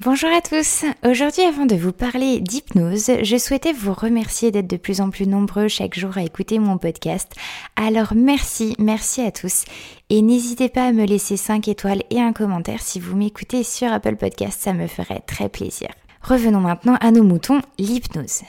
Bonjour 0.00 0.28
à 0.30 0.40
tous. 0.40 0.84
Aujourd'hui, 1.08 1.44
avant 1.44 1.66
de 1.66 1.76
vous 1.76 1.92
parler 1.92 2.40
d'hypnose, 2.40 3.12
je 3.22 3.36
souhaitais 3.38 3.72
vous 3.72 3.92
remercier 3.92 4.50
d'être 4.50 4.66
de 4.66 4.76
plus 4.76 5.00
en 5.00 5.08
plus 5.08 5.26
nombreux 5.26 5.68
chaque 5.68 5.96
jour 5.96 6.18
à 6.18 6.24
écouter 6.24 6.58
mon 6.58 6.78
podcast. 6.78 7.32
Alors 7.76 8.12
merci, 8.16 8.74
merci 8.80 9.20
à 9.20 9.30
tous. 9.30 9.64
Et 10.10 10.20
n'hésitez 10.20 10.68
pas 10.68 10.86
à 10.86 10.92
me 10.92 11.06
laisser 11.06 11.36
5 11.36 11.68
étoiles 11.68 12.02
et 12.10 12.20
un 12.20 12.32
commentaire 12.32 12.82
si 12.82 12.98
vous 12.98 13.16
m'écoutez 13.16 13.62
sur 13.62 13.92
Apple 13.92 14.16
Podcast, 14.16 14.60
ça 14.60 14.72
me 14.72 14.88
ferait 14.88 15.22
très 15.28 15.48
plaisir. 15.48 15.90
Revenons 16.22 16.60
maintenant 16.60 16.96
à 17.00 17.12
nos 17.12 17.22
moutons, 17.22 17.62
l'hypnose. 17.78 18.42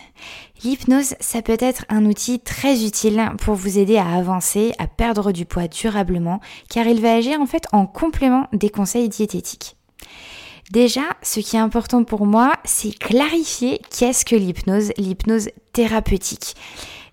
L'hypnose, 0.64 1.14
ça 1.20 1.44
peut 1.44 1.58
être 1.59 1.86
un 1.89 2.05
outil 2.05 2.39
très 2.39 2.84
utile 2.84 3.23
pour 3.38 3.53
vous 3.53 3.77
aider 3.77 3.98
à 3.98 4.16
avancer, 4.16 4.73
à 4.80 4.88
perdre 4.88 5.31
du 5.31 5.45
poids 5.45 5.67
durablement, 5.67 6.41
car 6.72 6.88
il 6.88 7.02
va 7.02 7.14
agir 7.14 7.39
en 7.39 7.45
fait 7.45 7.67
en 7.72 7.86
complément 7.86 8.48
des 8.52 8.70
conseils 8.72 9.09
diététiques. 9.09 9.77
Déjà, 10.72 11.04
ce 11.22 11.40
qui 11.40 11.55
est 11.55 11.60
important 11.60 12.04
pour 12.04 12.26
moi, 12.26 12.54
c'est 12.64 12.98
clarifier 12.98 13.80
qu'est-ce 13.95 14.26
que 14.26 14.36
l'hypnose, 14.36 14.92
l'hypnose 14.98 15.50
thérapeutique. 15.73 16.56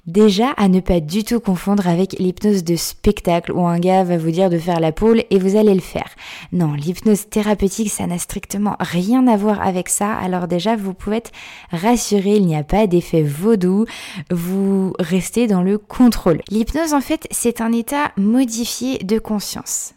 Déjà, 0.06 0.50
à 0.56 0.66
ne 0.66 0.80
pas 0.80 0.98
du 0.98 1.22
tout 1.22 1.38
confondre 1.38 1.86
avec 1.86 2.18
l'hypnose 2.18 2.64
de 2.64 2.74
spectacle 2.74 3.52
où 3.52 3.64
un 3.64 3.78
gars 3.78 4.02
va 4.02 4.18
vous 4.18 4.32
dire 4.32 4.50
de 4.50 4.58
faire 4.58 4.80
la 4.80 4.90
poule 4.90 5.22
et 5.30 5.38
vous 5.38 5.54
allez 5.54 5.74
le 5.74 5.80
faire. 5.80 6.08
Non, 6.50 6.72
l'hypnose 6.72 7.28
thérapeutique, 7.28 7.90
ça 7.90 8.08
n'a 8.08 8.18
strictement 8.18 8.74
rien 8.80 9.28
à 9.28 9.36
voir 9.36 9.60
avec 9.62 9.88
ça. 9.88 10.12
Alors 10.12 10.48
déjà, 10.48 10.74
vous 10.74 10.92
pouvez 10.92 11.18
être 11.18 11.30
rassuré, 11.70 12.34
il 12.34 12.46
n'y 12.46 12.56
a 12.56 12.64
pas 12.64 12.88
d'effet 12.88 13.22
vaudou. 13.22 13.84
Vous 14.30 14.92
restez 14.98 15.46
dans 15.46 15.62
le 15.62 15.78
contrôle. 15.78 16.40
L'hypnose, 16.50 16.94
en 16.94 17.00
fait, 17.00 17.28
c'est 17.30 17.60
un 17.60 17.70
état 17.70 18.10
modifié 18.16 18.98
de 18.98 19.20
conscience. 19.20 19.94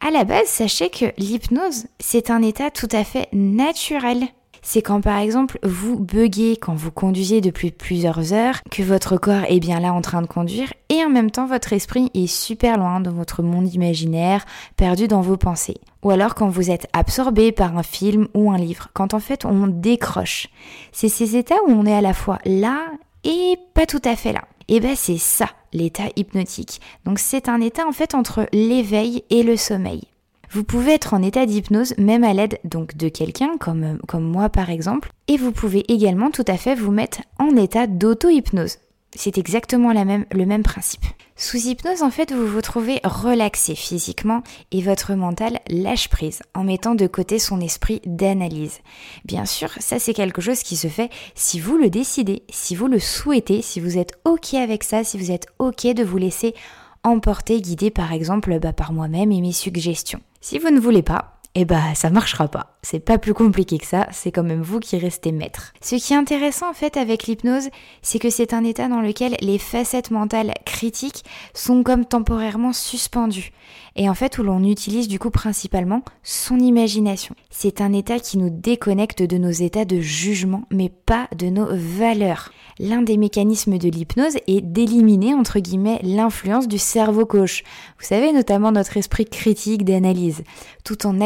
À 0.00 0.10
la 0.10 0.24
base, 0.24 0.46
sachez 0.46 0.90
que 0.90 1.06
l'hypnose, 1.18 1.86
c'est 1.98 2.30
un 2.30 2.40
état 2.42 2.70
tout 2.70 2.88
à 2.92 3.04
fait 3.04 3.28
naturel. 3.32 4.28
C'est 4.62 4.82
quand 4.82 5.00
par 5.00 5.18
exemple 5.18 5.58
vous 5.62 5.98
buguez 5.98 6.56
quand 6.56 6.74
vous 6.74 6.90
conduisez 6.90 7.40
depuis 7.40 7.70
plusieurs 7.70 8.32
heures, 8.32 8.60
que 8.70 8.82
votre 8.82 9.16
corps 9.16 9.44
est 9.48 9.60
bien 9.60 9.80
là 9.80 9.92
en 9.92 10.00
train 10.00 10.22
de 10.22 10.26
conduire 10.26 10.72
et 10.88 11.04
en 11.04 11.08
même 11.08 11.30
temps 11.30 11.46
votre 11.46 11.72
esprit 11.72 12.10
est 12.14 12.26
super 12.26 12.78
loin 12.78 13.00
dans 13.00 13.12
votre 13.12 13.42
monde 13.42 13.72
imaginaire, 13.72 14.44
perdu 14.76 15.08
dans 15.08 15.20
vos 15.20 15.36
pensées. 15.36 15.78
Ou 16.02 16.10
alors 16.10 16.34
quand 16.34 16.48
vous 16.48 16.70
êtes 16.70 16.88
absorbé 16.92 17.52
par 17.52 17.76
un 17.76 17.82
film 17.82 18.28
ou 18.34 18.50
un 18.50 18.58
livre, 18.58 18.88
quand 18.94 19.14
en 19.14 19.20
fait 19.20 19.44
on 19.44 19.66
décroche. 19.66 20.48
C'est 20.92 21.08
ces 21.08 21.36
états 21.36 21.62
où 21.66 21.70
on 21.70 21.86
est 21.86 21.94
à 21.94 22.00
la 22.00 22.14
fois 22.14 22.38
là 22.44 22.86
et 23.28 23.58
pas 23.74 23.86
tout 23.86 24.02
à 24.04 24.16
fait 24.16 24.32
là. 24.32 24.42
Et 24.66 24.80
ben 24.80 24.96
c'est 24.96 25.18
ça 25.18 25.48
l'état 25.72 26.08
hypnotique. 26.16 26.80
Donc 27.04 27.18
c'est 27.18 27.48
un 27.48 27.60
état 27.60 27.86
en 27.86 27.92
fait 27.92 28.14
entre 28.14 28.48
l'éveil 28.52 29.22
et 29.30 29.44
le 29.44 29.56
sommeil. 29.56 30.02
Vous 30.50 30.64
pouvez 30.64 30.94
être 30.94 31.12
en 31.12 31.22
état 31.22 31.44
d'hypnose 31.44 31.94
même 31.98 32.24
à 32.24 32.32
l'aide 32.32 32.58
donc 32.64 32.96
de 32.96 33.10
quelqu'un 33.10 33.58
comme, 33.58 33.98
moi 34.14 34.48
par 34.48 34.70
exemple 34.70 35.10
et 35.28 35.36
vous 35.36 35.52
pouvez 35.52 35.84
également 35.92 36.30
tout 36.30 36.44
à 36.48 36.56
fait 36.56 36.74
vous 36.74 36.90
mettre 36.90 37.20
en 37.38 37.54
état 37.54 37.86
d'auto-hypnose. 37.86 38.78
C'est 39.14 39.38
exactement 39.38 39.92
le 39.92 40.44
même 40.46 40.62
principe. 40.62 41.04
Sous 41.40 41.68
hypnose, 41.68 42.02
en 42.02 42.10
fait, 42.10 42.32
vous 42.32 42.48
vous 42.48 42.60
trouvez 42.62 42.98
relaxé 43.04 43.76
physiquement 43.76 44.42
et 44.72 44.82
votre 44.82 45.14
mental 45.14 45.60
lâche 45.68 46.08
prise 46.08 46.42
en 46.52 46.64
mettant 46.64 46.96
de 46.96 47.06
côté 47.06 47.38
son 47.38 47.60
esprit 47.60 48.02
d'analyse. 48.04 48.80
Bien 49.24 49.44
sûr, 49.46 49.70
ça 49.78 50.00
c'est 50.00 50.14
quelque 50.14 50.40
chose 50.40 50.64
qui 50.64 50.74
se 50.74 50.88
fait 50.88 51.10
si 51.36 51.60
vous 51.60 51.76
le 51.76 51.90
décidez, 51.90 52.42
si 52.50 52.74
vous 52.74 52.88
le 52.88 52.98
souhaitez, 52.98 53.62
si 53.62 53.78
vous 53.78 53.98
êtes 53.98 54.18
OK 54.24 54.54
avec 54.54 54.82
ça, 54.82 55.04
si 55.04 55.16
vous 55.16 55.30
êtes 55.30 55.46
OK 55.60 55.86
de 55.86 56.02
vous 56.02 56.18
laisser 56.18 56.56
emporter, 57.04 57.60
guider 57.60 57.92
par 57.92 58.12
exemple 58.12 58.58
bah, 58.58 58.72
par 58.72 58.92
moi-même 58.92 59.30
et 59.30 59.40
mes 59.40 59.52
suggestions. 59.52 60.20
Si 60.40 60.58
vous 60.58 60.70
ne 60.70 60.80
voulez 60.80 61.04
pas, 61.04 61.37
eh 61.60 61.64
bah 61.64 61.92
ça 61.94 62.08
marchera 62.08 62.46
pas. 62.46 62.78
C'est 62.82 63.00
pas 63.00 63.18
plus 63.18 63.34
compliqué 63.34 63.78
que 63.78 63.84
ça, 63.84 64.06
c'est 64.12 64.30
quand 64.30 64.44
même 64.44 64.62
vous 64.62 64.78
qui 64.78 64.96
restez 64.96 65.32
maître. 65.32 65.72
Ce 65.80 65.96
qui 65.96 66.12
est 66.12 66.16
intéressant 66.16 66.70
en 66.70 66.72
fait 66.72 66.96
avec 66.96 67.24
l'hypnose, 67.24 67.68
c'est 68.00 68.20
que 68.20 68.30
c'est 68.30 68.54
un 68.54 68.62
état 68.62 68.86
dans 68.86 69.00
lequel 69.00 69.36
les 69.40 69.58
facettes 69.58 70.12
mentales 70.12 70.54
critiques 70.64 71.24
sont 71.54 71.82
comme 71.82 72.04
temporairement 72.04 72.72
suspendues. 72.72 73.50
Et 73.96 74.08
en 74.08 74.14
fait 74.14 74.38
où 74.38 74.44
l'on 74.44 74.62
utilise 74.62 75.08
du 75.08 75.18
coup 75.18 75.30
principalement 75.30 76.04
son 76.22 76.60
imagination. 76.60 77.34
C'est 77.50 77.80
un 77.80 77.92
état 77.92 78.20
qui 78.20 78.38
nous 78.38 78.50
déconnecte 78.50 79.24
de 79.24 79.36
nos 79.36 79.50
états 79.50 79.84
de 79.84 79.98
jugement, 79.98 80.62
mais 80.70 80.88
pas 80.88 81.26
de 81.36 81.46
nos 81.46 81.66
valeurs. 81.72 82.52
L'un 82.78 83.02
des 83.02 83.16
mécanismes 83.16 83.76
de 83.76 83.88
l'hypnose 83.88 84.36
est 84.46 84.60
d'éliminer 84.60 85.34
entre 85.34 85.58
guillemets 85.58 85.98
l'influence 86.04 86.68
du 86.68 86.78
cerveau 86.78 87.24
gauche. 87.24 87.64
Vous 87.98 88.06
savez 88.06 88.32
notamment 88.32 88.70
notre 88.70 88.96
esprit 88.96 89.24
critique 89.24 89.84
d'analyse, 89.84 90.44
tout 90.84 91.04
en 91.04 91.18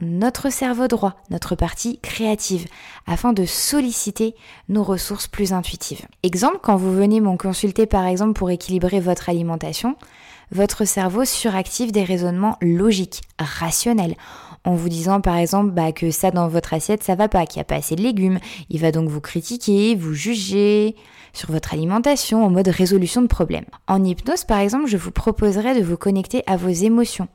notre 0.00 0.50
cerveau 0.50 0.88
droit, 0.88 1.14
notre 1.30 1.54
partie 1.54 1.98
créative, 2.00 2.66
afin 3.06 3.32
de 3.32 3.44
solliciter 3.44 4.34
nos 4.68 4.82
ressources 4.82 5.28
plus 5.28 5.52
intuitives. 5.52 6.06
Exemple, 6.22 6.58
quand 6.62 6.76
vous 6.76 6.92
venez 6.92 7.20
m'en 7.20 7.36
consulter 7.36 7.86
par 7.86 8.06
exemple 8.06 8.32
pour 8.34 8.50
équilibrer 8.50 9.00
votre 9.00 9.28
alimentation, 9.28 9.96
votre 10.50 10.84
cerveau 10.84 11.24
suractive 11.24 11.92
des 11.92 12.04
raisonnements 12.04 12.56
logiques, 12.60 13.22
rationnels, 13.38 14.16
en 14.64 14.74
vous 14.74 14.88
disant 14.88 15.20
par 15.20 15.36
exemple 15.36 15.70
bah, 15.70 15.92
que 15.92 16.10
ça 16.10 16.30
dans 16.30 16.48
votre 16.48 16.74
assiette 16.74 17.02
ça 17.02 17.14
va 17.14 17.28
pas, 17.28 17.46
qu'il 17.46 17.58
n'y 17.58 17.62
a 17.62 17.64
pas 17.64 17.76
assez 17.76 17.96
de 17.96 18.02
légumes. 18.02 18.38
Il 18.70 18.80
va 18.80 18.92
donc 18.92 19.08
vous 19.08 19.20
critiquer, 19.20 19.94
vous 19.94 20.14
juger 20.14 20.96
sur 21.32 21.50
votre 21.50 21.74
alimentation 21.74 22.44
en 22.44 22.50
mode 22.50 22.68
résolution 22.68 23.22
de 23.22 23.26
problèmes. 23.26 23.66
En 23.88 24.02
hypnose 24.04 24.44
par 24.44 24.58
exemple, 24.58 24.86
je 24.86 24.96
vous 24.96 25.10
proposerais 25.10 25.78
de 25.78 25.84
vous 25.84 25.96
connecter 25.96 26.42
à 26.46 26.56
vos 26.56 26.68
émotions 26.68 27.28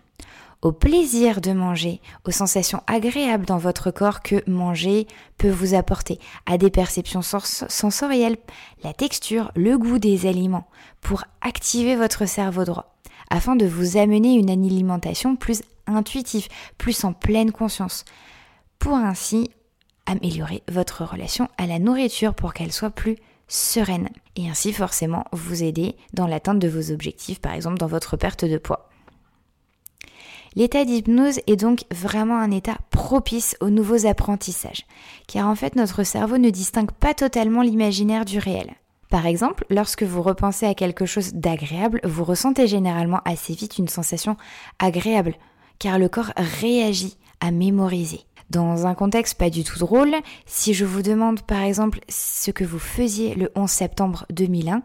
au 0.62 0.72
plaisir 0.72 1.40
de 1.40 1.52
manger, 1.52 2.02
aux 2.26 2.32
sensations 2.32 2.84
agréables 2.88 3.46
dans 3.46 3.58
votre 3.58 3.92
corps 3.92 4.22
que 4.22 4.48
manger 4.50 5.08
peut 5.38 5.50
vous 5.50 5.74
apporter, 5.74 6.20
à 6.46 6.58
des 6.58 6.70
perceptions 6.70 7.22
sensorielles, 7.22 8.38
la 8.84 8.94
texture, 8.94 9.52
le 9.56 9.78
goût 9.78 10.00
des 10.00 10.28
aliments, 10.28 10.68
pour 11.02 11.24
activer 11.42 11.96
votre 11.96 12.28
cerveau 12.28 12.66
droit, 12.66 12.98
afin 13.30 13.56
de 13.56 13.66
vous 13.66 13.98
amener 13.98 14.36
une 14.36 14.50
alimentation 14.50 15.36
plus 15.36 15.62
intuitive, 15.88 16.48
plus 16.78 17.04
en 17.06 17.14
pleine 17.14 17.52
conscience, 17.52 18.04
pour 18.80 18.96
ainsi 18.96 19.50
améliorer 20.06 20.64
votre 20.70 21.06
relation 21.06 21.48
à 21.58 21.68
la 21.68 21.80
nourriture 21.80 22.34
pour 22.34 22.54
qu'elle 22.54 22.74
soit 22.74 22.90
plus 22.90 23.18
sereine 23.48 24.10
et 24.36 24.50
ainsi 24.50 24.74
forcément 24.74 25.26
vous 25.32 25.64
aider 25.64 25.96
dans 26.14 26.28
l'atteinte 26.28 26.60
de 26.60 26.68
vos 26.68 26.92
objectifs, 26.92 27.40
par 27.40 27.54
exemple 27.54 27.78
dans 27.78 27.88
votre 27.88 28.18
perte 28.18 28.46
de 28.46 28.58
poids. 28.58 28.89
L'état 30.56 30.86
d'hypnose 30.86 31.40
est 31.48 31.56
donc 31.56 31.84
vraiment 31.92 32.40
un 32.40 32.52
état 32.52 32.78
propice 32.90 33.56
aux 33.62 33.70
nouveaux 33.70 34.06
apprentissages, 34.06 34.86
car 35.28 35.48
en 35.48 35.56
fait 35.56 35.76
notre 35.76 36.04
cerveau 36.04 36.38
ne 36.38 36.50
distingue 36.50 36.92
pas 36.92 37.14
totalement 37.14 37.62
l'imaginaire 37.62 38.26
du 38.26 38.40
réel. 38.40 38.74
Par 39.10 39.26
exemple, 39.26 39.66
lorsque 39.70 40.04
vous 40.04 40.22
repensez 40.22 40.66
à 40.66 40.76
quelque 40.76 41.06
chose 41.06 41.34
d'agréable, 41.34 42.00
vous 42.04 42.24
ressentez 42.24 42.68
généralement 42.68 43.22
assez 43.26 43.54
vite 43.54 43.78
une 43.78 43.88
sensation 43.88 44.38
agréable, 44.78 45.36
car 45.80 45.98
le 45.98 46.10
corps 46.10 46.32
réagit 46.38 47.18
à 47.40 47.52
mémoriser. 47.52 48.22
Dans 48.50 48.88
un 48.88 48.96
contexte 48.96 49.38
pas 49.38 49.50
du 49.50 49.64
tout 49.64 49.80
drôle, 49.80 50.16
si 50.46 50.74
je 50.74 50.86
vous 50.86 51.04
demande 51.04 51.42
par 51.42 51.62
exemple 51.62 52.00
ce 52.10 52.50
que 52.52 52.64
vous 52.64 52.80
faisiez 52.80 53.36
le 53.36 53.52
11 53.56 53.70
septembre 53.70 54.26
2001, 54.32 54.82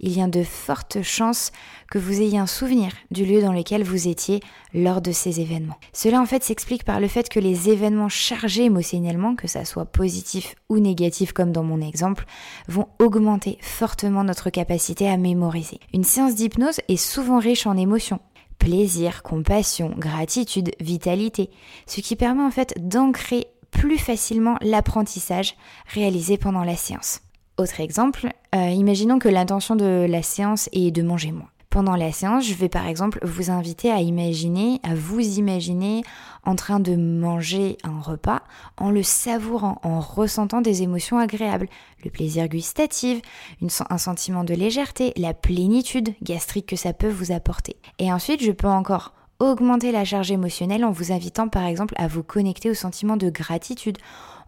il 0.00 0.16
y 0.16 0.22
a 0.22 0.26
de 0.26 0.42
fortes 0.42 1.02
chances 1.02 1.52
que 1.90 1.98
vous 1.98 2.20
ayez 2.20 2.38
un 2.38 2.46
souvenir 2.46 2.92
du 3.10 3.24
lieu 3.24 3.42
dans 3.42 3.52
lequel 3.52 3.84
vous 3.84 4.08
étiez 4.08 4.40
lors 4.74 5.00
de 5.00 5.12
ces 5.12 5.40
événements. 5.40 5.78
Cela 5.92 6.20
en 6.20 6.26
fait 6.26 6.42
s'explique 6.42 6.84
par 6.84 7.00
le 7.00 7.08
fait 7.08 7.28
que 7.28 7.40
les 7.40 7.68
événements 7.68 8.08
chargés 8.08 8.64
émotionnellement, 8.64 9.34
que 9.34 9.48
ça 9.48 9.64
soit 9.64 9.86
positif 9.86 10.54
ou 10.68 10.78
négatif 10.78 11.32
comme 11.32 11.52
dans 11.52 11.64
mon 11.64 11.80
exemple, 11.80 12.24
vont 12.68 12.88
augmenter 12.98 13.58
fortement 13.60 14.24
notre 14.24 14.50
capacité 14.50 15.08
à 15.08 15.16
mémoriser. 15.16 15.80
Une 15.92 16.04
séance 16.04 16.34
d'hypnose 16.34 16.80
est 16.88 16.96
souvent 16.96 17.38
riche 17.38 17.66
en 17.66 17.76
émotions, 17.76 18.20
plaisir, 18.58 19.22
compassion, 19.22 19.94
gratitude, 19.96 20.70
vitalité, 20.80 21.50
ce 21.86 22.00
qui 22.00 22.16
permet 22.16 22.42
en 22.42 22.50
fait 22.50 22.74
d'ancrer 22.78 23.48
plus 23.70 23.98
facilement 23.98 24.56
l'apprentissage 24.60 25.54
réalisé 25.86 26.36
pendant 26.36 26.64
la 26.64 26.76
séance. 26.76 27.20
Autre 27.60 27.80
exemple, 27.80 28.32
euh, 28.54 28.70
imaginons 28.70 29.18
que 29.18 29.28
l'intention 29.28 29.76
de 29.76 30.06
la 30.08 30.22
séance 30.22 30.70
est 30.72 30.90
de 30.90 31.02
manger 31.02 31.30
moins. 31.30 31.50
Pendant 31.68 31.94
la 31.94 32.10
séance, 32.10 32.46
je 32.46 32.54
vais 32.54 32.70
par 32.70 32.86
exemple 32.86 33.18
vous 33.22 33.50
inviter 33.50 33.90
à 33.90 34.00
imaginer, 34.00 34.80
à 34.82 34.94
vous 34.94 35.20
imaginer 35.20 36.00
en 36.46 36.56
train 36.56 36.80
de 36.80 36.96
manger 36.96 37.76
un 37.84 38.00
repas 38.00 38.40
en 38.78 38.90
le 38.90 39.02
savourant, 39.02 39.78
en 39.82 40.00
ressentant 40.00 40.62
des 40.62 40.80
émotions 40.80 41.18
agréables, 41.18 41.68
le 42.02 42.10
plaisir 42.10 42.48
gustatif, 42.48 43.20
un 43.90 43.98
sentiment 43.98 44.42
de 44.42 44.54
légèreté, 44.54 45.12
la 45.18 45.34
plénitude 45.34 46.14
gastrique 46.22 46.64
que 46.64 46.76
ça 46.76 46.94
peut 46.94 47.10
vous 47.10 47.30
apporter. 47.30 47.76
Et 47.98 48.10
ensuite, 48.10 48.42
je 48.42 48.52
peux 48.52 48.68
encore 48.68 49.12
augmenter 49.38 49.92
la 49.92 50.06
charge 50.06 50.30
émotionnelle 50.30 50.84
en 50.84 50.92
vous 50.92 51.12
invitant 51.12 51.48
par 51.48 51.64
exemple 51.64 51.94
à 51.98 52.06
vous 52.06 52.22
connecter 52.22 52.70
au 52.70 52.74
sentiment 52.74 53.18
de 53.18 53.28
gratitude, 53.28 53.98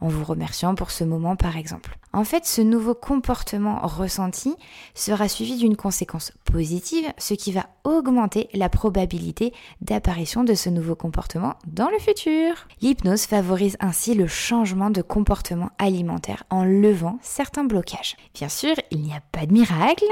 en 0.02 0.08
vous 0.08 0.24
remerciant 0.24 0.74
pour 0.74 0.90
ce 0.90 1.04
moment 1.04 1.36
par 1.36 1.56
exemple. 1.56 1.96
En 2.14 2.24
fait, 2.24 2.44
ce 2.44 2.60
nouveau 2.60 2.94
comportement 2.94 3.80
ressenti 3.86 4.54
sera 4.94 5.28
suivi 5.28 5.56
d'une 5.56 5.76
conséquence 5.76 6.32
positive, 6.44 7.10
ce 7.16 7.32
qui 7.32 7.52
va 7.52 7.68
augmenter 7.84 8.50
la 8.52 8.68
probabilité 8.68 9.54
d'apparition 9.80 10.44
de 10.44 10.52
ce 10.52 10.68
nouveau 10.68 10.94
comportement 10.94 11.54
dans 11.66 11.88
le 11.88 11.98
futur. 11.98 12.66
L'hypnose 12.82 13.24
favorise 13.24 13.78
ainsi 13.80 14.12
le 14.14 14.26
changement 14.26 14.90
de 14.90 15.00
comportement 15.00 15.70
alimentaire 15.78 16.44
en 16.50 16.64
levant 16.64 17.18
certains 17.22 17.64
blocages. 17.64 18.16
Bien 18.34 18.50
sûr, 18.50 18.74
il 18.90 19.00
n'y 19.00 19.14
a 19.14 19.22
pas 19.32 19.46
de 19.46 19.52
miracle 19.54 20.04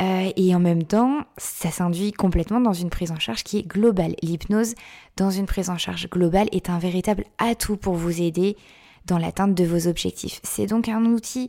euh, 0.00 0.30
et 0.34 0.54
en 0.54 0.60
même 0.60 0.84
temps, 0.84 1.24
ça 1.36 1.70
s'induit 1.70 2.12
complètement 2.12 2.60
dans 2.60 2.72
une 2.72 2.90
prise 2.90 3.12
en 3.12 3.18
charge 3.18 3.44
qui 3.44 3.58
est 3.58 3.68
globale. 3.68 4.14
L'hypnose 4.22 4.74
dans 5.18 5.30
une 5.30 5.46
prise 5.46 5.68
en 5.68 5.78
charge 5.78 6.08
globale 6.08 6.48
est 6.52 6.70
un 6.70 6.78
véritable 6.78 7.24
atout 7.38 7.76
pour 7.76 7.94
vous 7.94 8.22
aider 8.22 8.56
dans 9.06 9.18
l'atteinte 9.18 9.54
de 9.54 9.64
vos 9.64 9.86
objectifs. 9.88 10.40
C'est 10.42 10.66
donc 10.66 10.88
un 10.88 11.04
outil 11.04 11.48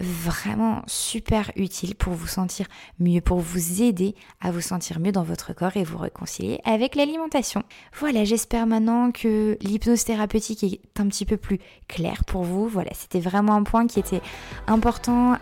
vraiment 0.00 0.82
super 0.86 1.52
utile 1.56 1.94
pour 1.94 2.14
vous 2.14 2.26
sentir 2.26 2.66
mieux, 2.98 3.20
pour 3.20 3.38
vous 3.38 3.82
aider 3.82 4.14
à 4.40 4.50
vous 4.50 4.60
sentir 4.60 4.98
mieux 4.98 5.12
dans 5.12 5.22
votre 5.22 5.52
corps 5.52 5.76
et 5.76 5.84
vous 5.84 5.98
réconcilier 5.98 6.60
avec 6.64 6.96
l'alimentation. 6.96 7.62
Voilà, 7.98 8.24
j'espère 8.24 8.66
maintenant 8.66 9.12
que 9.12 9.56
l'hypnose 9.60 10.04
thérapeutique 10.04 10.64
est 10.64 10.80
un 11.00 11.06
petit 11.06 11.24
peu 11.24 11.36
plus 11.36 11.58
claire 11.88 12.24
pour 12.24 12.42
vous. 12.42 12.66
Voilà, 12.66 12.90
c'était 12.94 13.20
vraiment 13.20 13.54
un 13.54 13.62
point 13.62 13.86
qui 13.86 14.00
était 14.00 14.22
important 14.66 15.36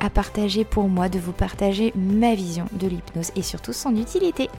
à 0.00 0.10
partager 0.10 0.66
pour 0.66 0.88
moi, 0.88 1.08
de 1.08 1.18
vous 1.18 1.32
partager 1.32 1.92
ma 1.96 2.34
vision 2.34 2.66
de 2.72 2.86
l'hypnose 2.86 3.30
et 3.34 3.42
surtout 3.42 3.72
son 3.72 3.96
utilité. 3.96 4.50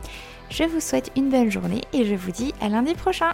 Je 0.50 0.64
vous 0.64 0.80
souhaite 0.80 1.12
une 1.16 1.30
bonne 1.30 1.52
journée 1.52 1.82
et 1.94 2.06
je 2.06 2.16
vous 2.16 2.32
dis 2.32 2.54
à 2.60 2.70
lundi 2.70 2.96
prochain. 2.96 3.34